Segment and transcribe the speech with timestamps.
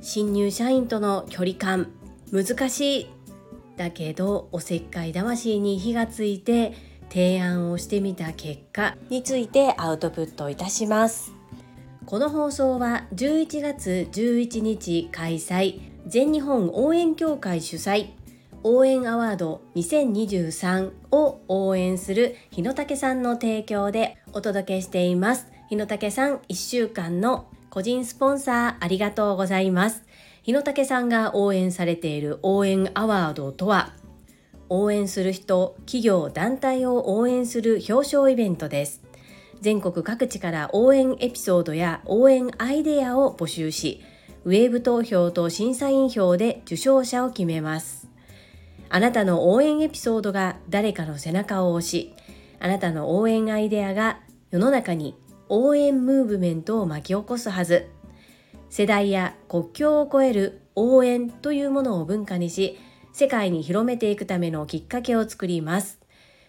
[0.00, 1.90] 新入社員との距離感。
[2.32, 3.06] 難しい
[3.76, 6.74] だけどおせっかい魂に火がついて
[7.08, 11.32] 提案をしてみた結果についてアウトプットいたします。
[12.04, 15.80] この放送は11月11日開催。
[16.06, 18.08] 全日本応援協会主催。
[18.64, 25.57] 応援アワード2023を応援する日野武さんの提供でお届けしています。
[25.68, 30.02] 日野武さん1週間の個人スポンサーありがとうございます
[30.42, 33.92] 日野武さんが応援されている応援アワードとは
[34.70, 39.02] 応援する人、企業、団体を応援する表彰イベントです。
[39.60, 44.02] 全国各地から応援エピソードや応援アイデアを募集し、
[44.44, 48.08] ウェーブ投票と審査員票で受賞者を決めます。
[48.90, 52.14] あなたの応援エピソードが誰かの背中を押し、
[52.60, 55.16] あなたの応援アイデアが世の中に
[55.48, 57.88] 応援ムーブメントを巻き起こすはず。
[58.70, 62.78] 世代や国境を超える応援というものを文化にし、
[63.12, 65.98] 世界に広めていくためのきっかけを作ります。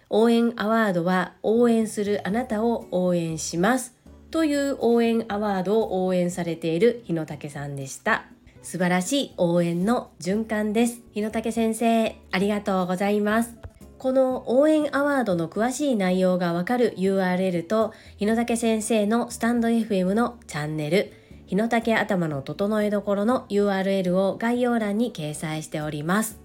[0.10, 3.96] 応援アワードは応援するあなたを応援します
[4.32, 8.26] という応援アワードを応援されている日野武さんでした。
[8.62, 11.02] 素晴らしい応援の循環です。
[11.14, 13.69] 日野武先生、ありがとうございます。
[14.00, 21.12] この応援アワードの詳しい内容がわかる URL と日野武先生のスタンド FM のチャンネル、
[21.48, 26.40] 日野武頭の整えどころの URL を概要欄に掲載しております。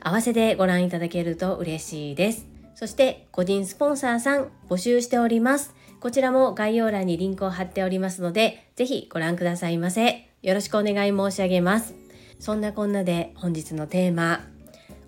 [0.00, 2.48] 合わせてご覧いただけると嬉しいです。
[2.74, 5.76] そして個人スポンサーさん募集しております。
[6.00, 10.28] こちらも概要欄にリンクを貼っておりますので、ぜひご覧くださいませ。
[10.42, 11.94] よろしくお願い申し上げます。
[12.40, 14.44] そんなこんなで本日のテーマ、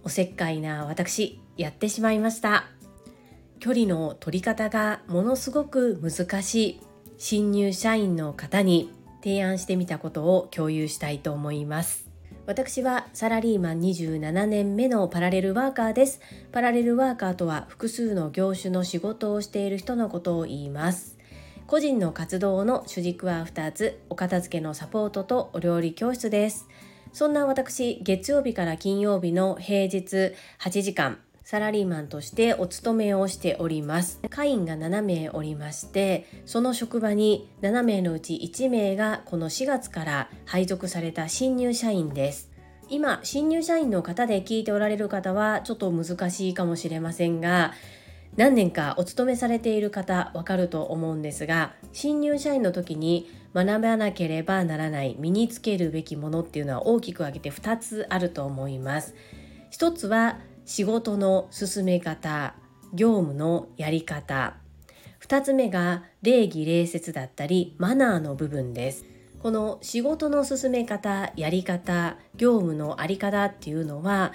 [0.04, 2.64] おせっかいな私、やってしまいました。
[3.60, 6.80] 距離の取り方がものすごく難しい
[7.18, 8.92] 新入社員の方に
[9.22, 12.08] 提案してみたことを共有したいと思います。
[12.46, 16.20] 私はサラリーマン27年目のパラレルワーカーです。
[16.50, 21.18] パラレルワーカーとは複数の業種の仕事をしている人のことを言います。
[21.66, 26.66] 個人の活動の主軸は2つ、お片付けのサポートとお料理教室です。
[27.12, 31.18] そんな私、月曜日から金曜日の平日8時間、
[31.50, 34.20] サラリーマンとしてお勤めをしております。
[34.28, 42.50] 会員が7名おりまして、その職場に7名のうち1名がこの4月から配属された新入社員です。
[42.90, 47.72] 今、新入社員の方で聞いておられる方はちょっと難しいかもしれませんが、
[48.36, 59.14] 何年かお勤めされている方わかると思うんですが新入社員の時に学ばなければならない身につけるべきものっていうのは大きく分けて2つあると思います。
[59.70, 60.38] 一つは
[60.68, 62.54] 仕事の進め方
[62.92, 64.58] 業務のやり方。
[65.26, 69.06] 2つ目が礼儀礼節だったりマナーの部分です。
[69.38, 74.34] この仕事の進め方やり方業務の在り方っていうのは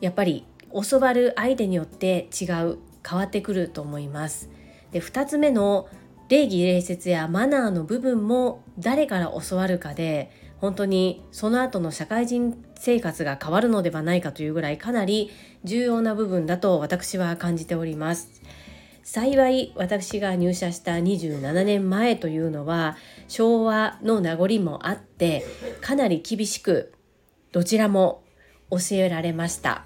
[0.00, 4.48] やっぱり教わる相手によって違う変わってくると思います。
[4.92, 5.90] で2つ目の
[6.30, 15.30] 礼儀礼節やマナーの部分も誰から教わるかで本当にその後の社会人生活が変わるのではないかというぐらいかなり
[15.64, 18.42] 重要な部分だと私は感じております。
[19.06, 22.96] 幸い私が入社した27年前というのは
[23.28, 25.46] 昭和の名残もあって
[25.80, 26.92] かなり厳しく
[27.52, 28.24] どちらも
[28.68, 29.84] 教えられました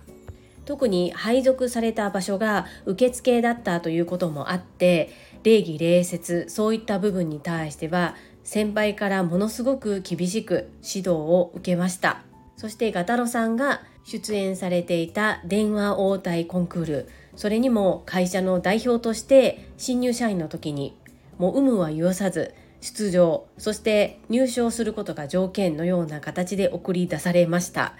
[0.64, 5.10] 特に配属された場所が受付だったということもあって
[5.42, 8.14] 礼儀礼節そういった部分に対しては
[8.50, 12.22] 先輩からものすごく厳しく指導を受けました。
[12.56, 17.08] そしてガタロさんが出演されていた電話応対コンクール。
[17.36, 20.98] それにも会社の代表として新入社員の時に
[21.38, 27.94] もう有無は言わさず出場そして入賞することが条件のような形で送り出されました。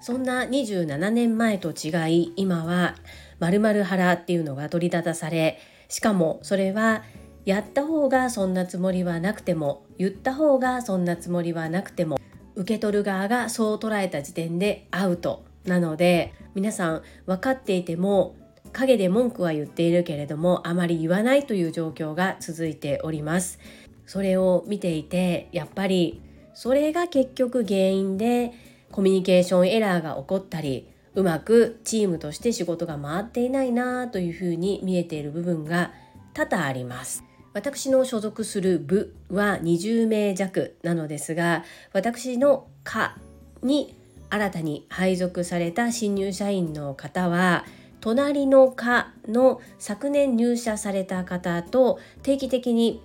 [0.00, 2.94] そんな27年前と違い今は
[3.40, 7.02] 〇〇腹っていうのが取り立たされしかもそれは
[7.46, 12.18] やった方がそんなつもりはなくても言った方がそんなつもりはなくても
[12.56, 18.34] 受け取る側がそう捉えた時点でアウトなので皆さん分かっていても
[18.72, 23.58] 陰で文句は言っているけれどもあまり言わないという状況が続いております。
[24.06, 26.20] それを見ていてやっぱり
[26.52, 28.52] それが結局原因で
[28.90, 35.92] コミュニケーションエラーが起こったりうまくチームとして仕事が回っていないなというふうに見えている部分が
[36.34, 37.24] 多々あります。
[37.56, 41.64] 私の所属する部は20名弱なのですが
[41.94, 43.16] 私の課
[43.62, 43.96] に
[44.28, 47.64] 新たに配属された新入社員の方は
[48.02, 53.02] 隣の課の昨年入社された方と定期的に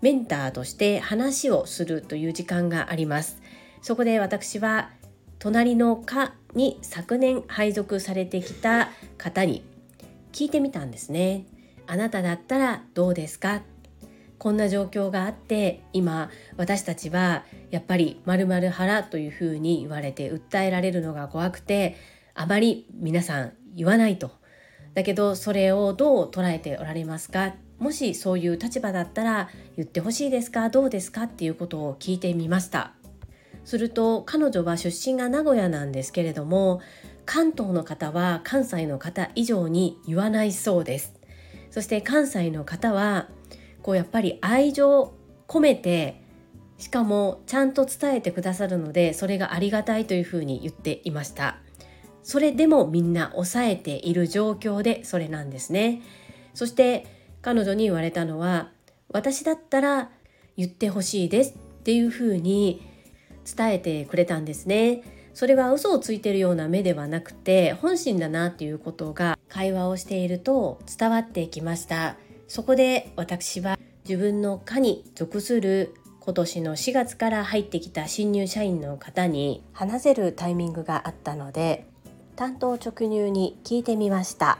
[0.00, 3.42] メンターとして話をするという時間があります。
[3.82, 4.88] そこで私は
[5.38, 9.62] 隣の課に昨年配属されてきた方に
[10.32, 11.44] 聞いてみたんですね。
[11.86, 13.60] あなただったらどうですか？
[14.42, 21.94] こんな状況があって今私たちはやっぱり〇〇腹というふうに言われて訴えられるのが怖くて
[22.34, 24.32] あまり皆さん言わないと。
[24.94, 27.54] だけどそれをどう捉えておられますか？
[27.78, 30.70] もしそういう立場だったら言ってほしいですか？
[30.70, 31.22] どうですか？
[31.22, 32.94] っていうことを聞いてみました。
[33.64, 36.80] すると彼女は出身が名古屋なんですけれども
[37.26, 41.14] 関東の方は関西の方以上に言わないそうです。
[41.70, 43.28] そして関西の方は
[43.82, 45.12] こうやっぱり愛情
[45.48, 46.20] 込めて
[46.78, 51.58] しかもちゃんと伝えてくださるのでそれがありがたいというふうに言っていました。
[52.22, 56.02] それでもみんな抑えている状況でそれなんですね。
[56.54, 57.06] そして
[57.40, 58.70] 彼女に言われたのは
[59.08, 60.10] 私だったら
[60.56, 62.82] 言ってほしいですっていうふうに
[63.44, 65.02] 伝えてくれたんですね。
[65.34, 72.16] それは嘘をついてるような目ではなくて本心だなっていうことが会話をしていると伝わってきました。
[72.52, 81.86] そこで私は自分の課に属する今年の4月から入ってきた新入社員の方に話せるタイミングがあったので
[82.36, 84.58] 担当直入に聞いてみました。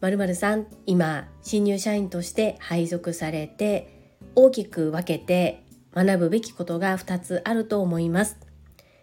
[0.00, 5.64] まるさん今新入社員として配属されて大きく分けて
[5.96, 8.38] 学ぶべきことが2つあると思います。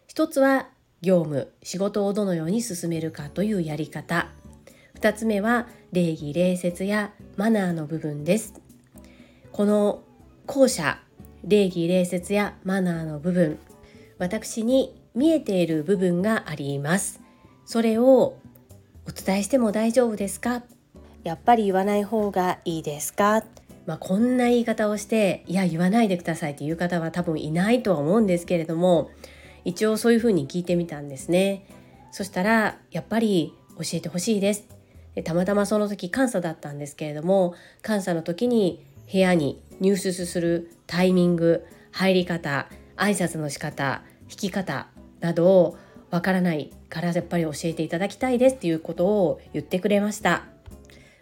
[0.07, 0.69] 一つは
[1.01, 4.29] 業務仕事をどのように進めるかというやり方。
[5.01, 8.53] 2つ目は礼儀礼節やマナーの部分です。
[9.53, 10.03] この
[10.45, 10.99] 後者
[11.45, 13.57] 礼儀礼節やマナーの部分
[14.17, 17.21] 私に見えている部分があります。
[17.65, 18.35] それを
[19.07, 20.63] お伝えしても大丈夫ですか？
[21.23, 23.45] やっぱり言わない方がいいですか？
[23.85, 29.11] まあ、こんな言い方をしていや言わないでくださいっていう方は多分いないとは思うんですけれども
[29.63, 31.65] 一応そういうふうに聞いてみたんですね。
[32.11, 34.74] そしたらやっぱり教えてほしいです。
[35.23, 42.67] たまたまその時監査だったんですけれども監査の時に部屋に入室するタイミング入り方
[42.97, 44.87] 挨拶の仕方引き方
[45.19, 45.77] などを
[46.11, 50.43] わからないからやっぱり教えていただきたいですっていうことを言ってくれました。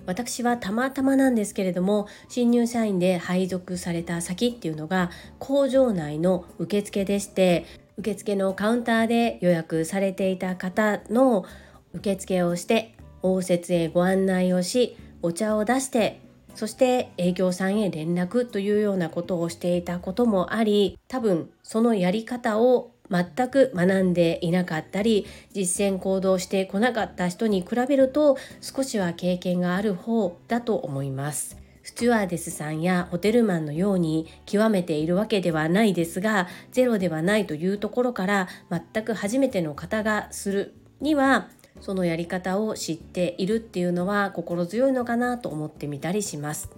[0.06, 7.66] 私はたまたまなんですけれども新入社員で配属された先っていうのが工場内の受付でして
[7.98, 11.45] 受付のカウンターで予約されていた方の
[11.94, 16.21] 受付をして応接へご案内をしお茶を出して
[16.53, 31.57] そして営業さんへ連絡というようなことをしていたこともあり多分そのやり方を全く学んでいなかったり実践行動してこなかった人に比べると少しは経験がある方だと思います。
[31.83, 41.49] スチュワーデスさんやホテルマンのように極めているわけではないですがゼロではないというところから全く初めての方がするには
[41.81, 46.69] そのやり方を知っているっていうのは心強いのかなと思ってみたりします。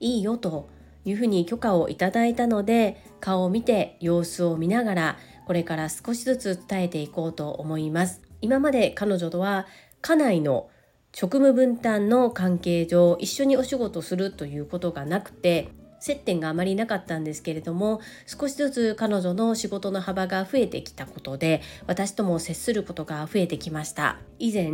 [0.00, 0.68] いいよと
[1.04, 8.22] いうふうに許可をいただいたので顔を見て様子を見ながらこれから少しずつ伝えていこうと思います。
[8.40, 9.66] 今まで彼女とは
[10.00, 10.68] 家内の
[11.12, 15.68] 職務分担の関係上一緒にお仕事するということがなくて
[16.00, 24.18] 接点があまりなかったんですけれども少しずつ彼女の仕事の幅が増えてきたことで私とも接することが増えてきました。
[24.38, 24.70] 以前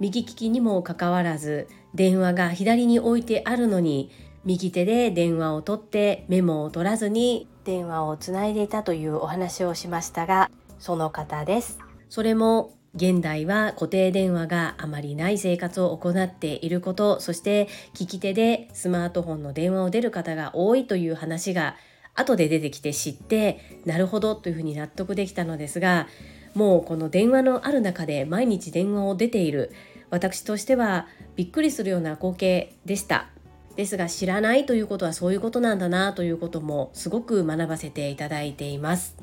[0.00, 4.10] 右利きにもかかわらず電話が左に置いてあるのに
[4.44, 11.78] 右手で電話を取ってメモを取らずに電話をつないでいたというお話をしましたがその方です。
[12.08, 17.68] それも現代は固定電話があまりない生活を行っていることそして
[17.98, 21.76] 利き手でスマートフォンの電話を出る方が多いという話が
[22.14, 26.08] 後で出てきて知ってなるほどというふうに納得できたのですが
[26.54, 29.72] もうこの電話のある中で毎日電話を出ている
[30.10, 31.06] 私としては
[31.36, 33.28] びっくりするような光景でした。
[33.76, 39.16] ですが知らないということはそういうことなんだなということもすごく学ばせていただいています。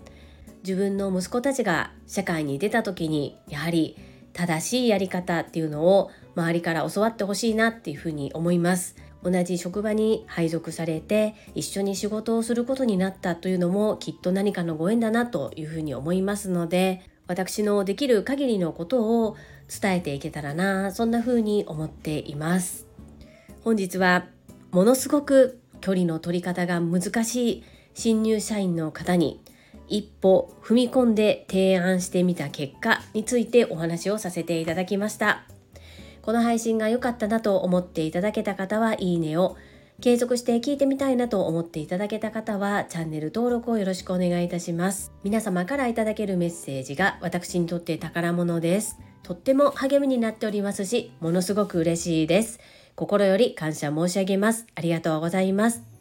[0.67, 3.95] 自分の息子たちが社会に出た時にやはり
[4.33, 8.97] 正しいやり方っていうのを周りから教わってほしいなっていうふうに思います。
[9.23, 19.37] 同じ職場に配属されて一緒に仕事をすることになったというのもきっと何かのご縁だなというふうに思いますので私のできる限りのことを
[19.69, 22.87] 伝えていけたらなそんなふうに思っています。
[23.63, 24.25] 本日は
[24.71, 29.41] ものすごく距離の取り方が難しい新入社員の方に
[29.87, 35.43] 一歩踏み込んで提案してみた結果についてお話をさせていただきました。
[36.21, 39.55] この配信が良かったなと思っていただけた方はいいねを
[40.01, 45.11] 継続して聞いてみたいなと思っていただけた方はチャンネル登録をよろしくお願いいたします。
[45.23, 48.99] 皆様からいただけるメッセージが私にとって宝物です。
[49.23, 52.59] とっても励みになっておりますしものすごく嬉しいです。
[52.95, 54.67] 心より感謝申し上げます。
[54.75, 55.96] ありがとうございます。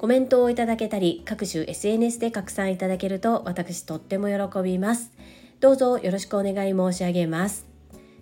[0.00, 5.12] コメントをいただけたり各種 SNS で拡散いただけると私とっても喜びます。
[5.60, 7.66] どうぞよろしくお願い申し上げます。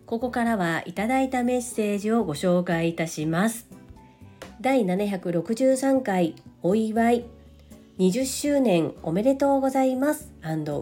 [0.05, 3.69] ここからはいただいたメッセージをご紹介いたします。
[4.61, 7.25] 第763回お祝い。
[8.01, 10.33] 20周年おめでとうございます。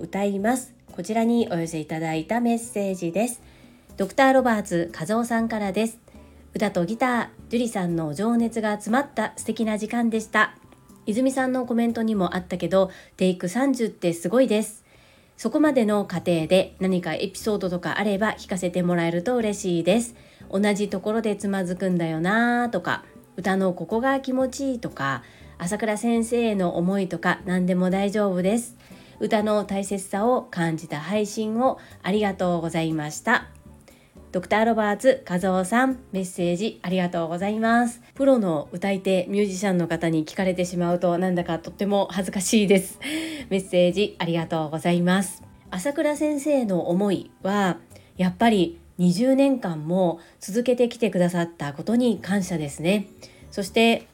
[0.01, 0.73] 歌います。
[0.93, 3.43] こちらにお寄せいただいたメッセージです。
[3.99, 5.99] ドクターロバーツ和夫さんからです。
[6.55, 10.55] 歌とギター樹里さんの情熱が詰まった素敵な時間でした。
[11.07, 14.85] 泉さんのコメントにもあったけどテイク30ってすごいです。
[15.37, 20.15] そこまでの過程で何かエピソードとかあれば聞かせてもらえると嬉しいです。
[20.51, 23.05] 同じところでつまずくんだよなとか
[23.37, 25.23] 歌のここが気持ちいいとか
[25.59, 28.77] 朝倉先生への思いとか何でも大丈夫です。
[29.19, 33.56] 歌の大切さを感じた配信をありがとうございました。
[34.37, 38.03] ドクターロバーツ和夫さんメッセージありがとうございます。
[38.15, 43.01] プロの歌い手ミュージシャンの方に聞かれてしまうとなんだかとっても恥ずかしいです。
[43.49, 45.43] メッセージありがとうございます。
[45.71, 47.79] 朝倉先生の思いは
[48.19, 53.07] やっぱり20年間も続けてきてくださったことに感謝ですね。
[53.51, 54.07] そして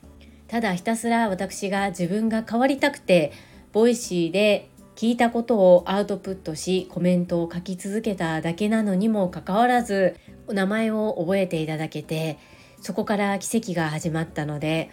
[0.47, 3.33] ただひたすら私が自分が変わりたくて
[3.73, 4.69] Voicy で
[5.03, 10.15] 聞いたことをアウトプットしコメントを書き続けただけなのにもかかわらず
[10.47, 12.39] お名前を覚えていただけて
[12.81, 14.93] そこから奇跡が始まったので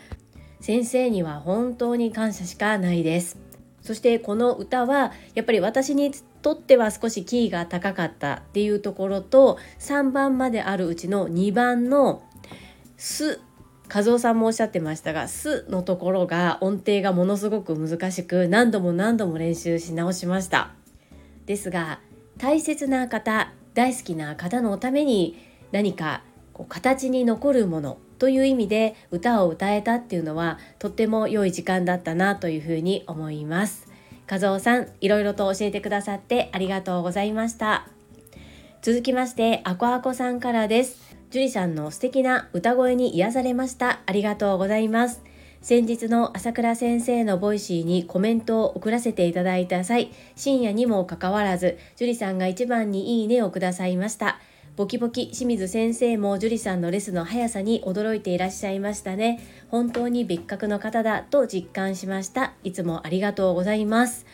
[0.62, 3.38] 先生には本当に感謝しかないです。
[3.84, 6.12] そしてこの歌はやっぱり私に
[6.42, 12.24] とっては少しキーが高かったっていうところと3番まであるうちの2番の
[12.98, 13.40] 「す」
[13.92, 20.72] 和夫さんもおっしゃってましたが「す」のところが音程がものすごく難しく何度も何度も練習し直しました。
[21.48, 22.00] ですが
[22.38, 25.38] 大切な方大好きな方のために
[25.72, 26.22] 何か
[26.54, 33.88] こう形に残るものという意味で歌を歌えたっていうのはとっても良い時間だったなというふうに思います。
[34.30, 37.88] 和夫さんいろいろと教えてくださってありがとうございました。
[38.82, 41.09] 続きましてあこあこさんからです。
[41.32, 44.00] 樹里さんの素敵な歌声に癒されました。
[44.08, 45.22] ありがとうございます。
[45.62, 54.40] 先日の朝倉先生の Voicy にコメントを送らせていただいた際、深夜にもかかわらず、樹里さんが一番にいいねをくださいました。
[54.76, 59.40] ボキボキ清水先生も樹里さんのレスの速さに驚いていらっしゃいましたね。
[59.68, 62.54] 本当に別格の方だと実感しました。
[62.64, 64.26] いつもありがとうございます。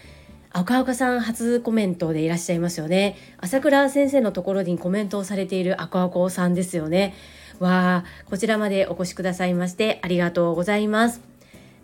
[0.57, 3.17] 赤岡さん初コメントでいらっしゃいますよね。
[3.41, 7.13] 朝倉先生のところにコメントをされている赤岡さんですよね。
[7.59, 11.19] わあこちらまでお越しくださいましてありがとうございます。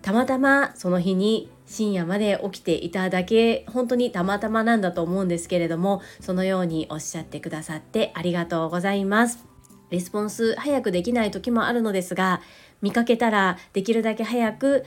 [0.01, 9.43] たまたまその日に深夜まで起きていただけ本当にたまたまなんだと思うんですけれどもそのようにおっしゃってくださってありがとうございます。
[9.89, 12.39] レスポンス早くできない時もあるのですが
[12.81, 14.85] 見かけたらできるだけ早く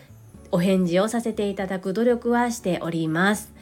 [0.52, 3.52] お返事をさせていただく努力はしております。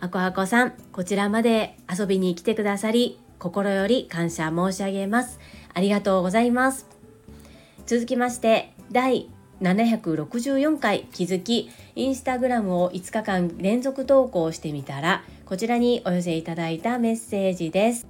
[0.00, 5.40] あこあこさん、こちらまで遊びに来てくださり、心より感謝申し上げます。
[5.74, 6.86] ありがとうございます。
[7.84, 9.28] 続きまして、第
[9.60, 18.06] 764回気づき、インスタグラムを5日間連続投稿してみたら、こちらにお寄せいただいたメッセージです。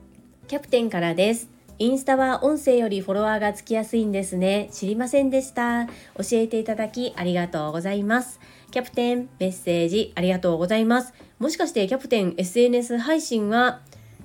[0.47, 1.49] キャプテンからです。
[1.79, 4.69] インスタは音声よりフォロワーがつきやすいんですね。
[4.73, 5.87] 知りませんでした。
[5.87, 5.93] 教
[6.33, 8.41] えていただきありがとうございます。
[8.71, 11.15] キャプテン、メッセージありがとうございます。
[11.39, 13.81] もしかしてキャプテン SNS 配信は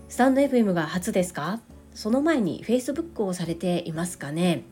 [0.09, 1.61] スタンド FM が初ですか？
[1.93, 4.63] その前に Facebook をされていますかね、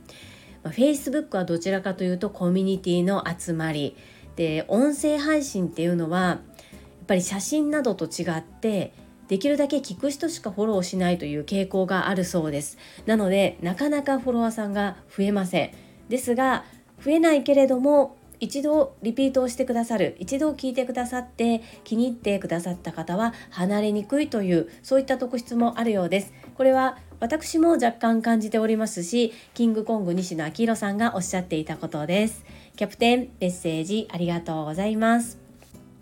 [0.64, 3.96] まあ、Facebook はどちらかというとコミュニティの集まり。
[4.36, 8.94] で音声配信っていうのはやっぱり写真などと違って
[9.30, 12.78] できるだけ聞く人しかフォローしないという傾向があるそうです。
[13.06, 15.72] なのでなかなかフォロワーさんが増えません。
[16.10, 16.66] ですが
[17.04, 26.34] 増えないけれども一度リピートをしてくださる一度聞いてくださって気に入ってくださった方は離れにくいというそういった特質もあるようです。
[26.56, 32.44] これは私も若干感じておりますしキングコング西野明宏さんがおっしゃっていたことです。
[32.76, 35.38] キャプテンメッセージありがとうございます。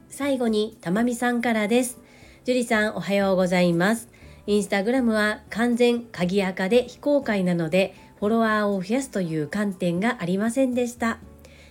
[0.08, 2.00] 最後にたまみさんからです。
[2.46, 4.08] 樹里さんおはようございます。
[4.48, 11.20] インスタグラムは完全鍵垢で非公開なのでフォロワーを増やすという観点がありませんでした。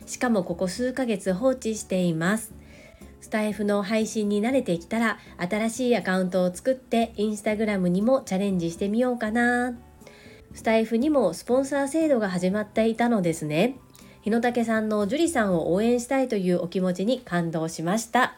[0.09, 2.53] しかもここ数ヶ月放置しています。
[3.21, 9.77] スタイフの配信に慣れてきたら新しいアカウントを作ってインスタグラムにもチャレンジしてみようかな。
[10.55, 13.77] スタイフにもスポンサー制度が始まっていたのですね。
[14.23, 18.38] 日野武さんの樹里さんを応援したいというお気持ちに感動しました。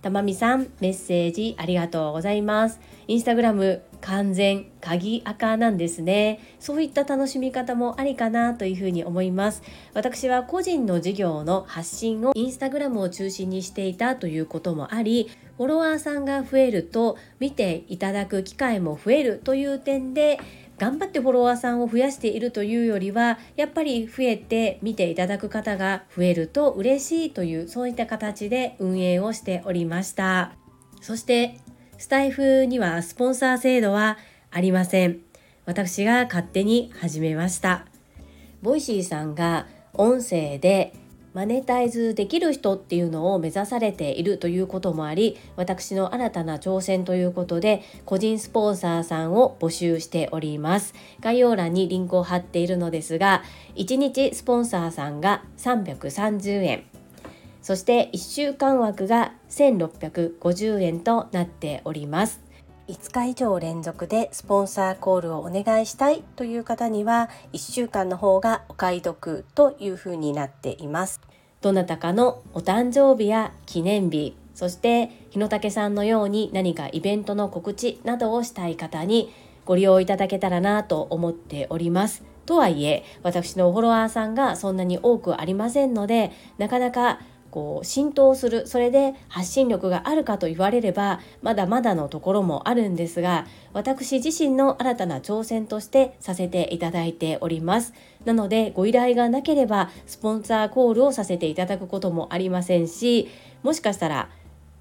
[0.00, 2.80] たまみさんメッセージありがとうございます。
[3.08, 6.40] インスタグラム完全鍵赤なんですね。
[6.60, 9.62] そういった楽しみ方もありかなというふうに思います。
[9.94, 20.38] 私は個人の事業の発信をインスタグラムを中心にしていたということもありフォロワーさんが増えると見ていただく機会も増えるという点で
[20.78, 30.52] 頑張ってフォロワーさんを増やしているというよりはやっぱり増えて見ていただく方が増えると嬉しいというそういった形で運営をしておりました。
[31.00, 31.58] そして
[31.98, 34.18] スタエフにはスポンサー制度は
[34.50, 35.20] ありません。
[35.66, 37.86] 私が勝手に始めました。
[38.62, 40.94] Voicy さんが音声で
[41.34, 50.94] マネタイズできる人っていうのを目指されているということもあり私の新たな挑戦ということで個人スポンサーさんを募集しております。
[51.20, 53.42] 概要欄にリンクを貼っているのですが
[53.76, 56.84] 1日スポンサーさんが330円
[57.62, 62.47] そして1週間枠が1650円となっております。
[62.88, 71.20] 5日以上連続でスポンサーコールをお願いしたいという方には1週間の方がお買い得というふうになっています。
[71.60, 79.32] どなたかのお誕生日や記念日そして日野武さんのように何かイベントの告知などをしたい方に
[79.66, 82.24] ご利用いただけたらなと思っております。
[82.46, 97.94] とはいえ私のフォロワーさんがそんなに多くありませんのでなかなかこう浸透するそれで発信力があるかと言われればまだまだのところもあるんですが私自身の新たな挑戦としてさせていただいております。
[98.24, 103.28] なのでご依頼がなければスポンサーコールをさせていただくこともありませんし
[103.62, 104.28] もしかしたら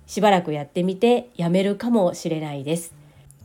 [0.06, 2.94] しばらくやってみてやめるかもしれないです。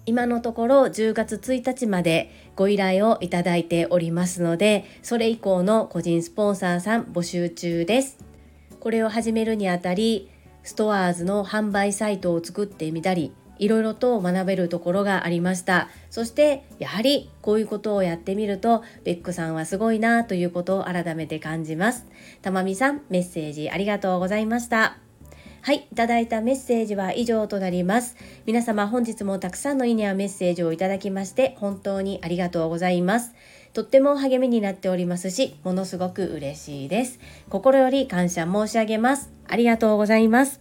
[0.04, 8.31] 今のところ10月1日までご依頼をいただいておりますのでそれ以降の個人スポンサーさん募集中です。
[8.82, 10.28] これを始めるにあたり
[10.64, 22.08] ストアーズの販売サイトを作ってみたりいろいろと学べるところがありましたそしてやはりこういうことをやってみるとベックさんはすごいなということを改めて感じます
[22.42, 24.98] たまみさんメッセージありがとうございました
[25.64, 28.16] はい、いただいたメッセージは以上となります。
[28.46, 33.32] 皆様本日もたくさんのいいねやメッセージをいただきまして本当にありがとうございます。
[33.72, 37.18] とっても励みになっておりますし、ものすごく嬉しいです。
[37.48, 39.32] 心より感謝申し上げます。
[39.48, 40.60] ありがとうございます。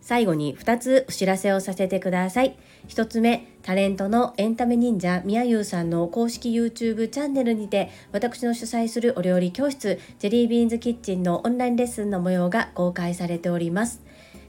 [0.00, 2.56] 最後に2つお知らせをさせてください。
[2.88, 14.02] 1つ目、タレントのエンタメ忍者みやゆうさんの公式 YouTube チャンネルにて、私の主催するお料理教室、ジェリービーンズキッチンのオンラインレッスンの模様が公開されております。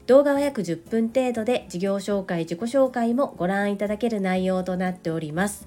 [0.06, 5.66] 動画は約10分程度で事業紹介、自己紹介もご覧いただける内容となっております。